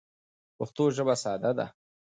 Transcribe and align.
پښتو 0.57 0.83
ژبه 0.95 1.15
ساده 1.23 1.51
ده. 1.57 1.65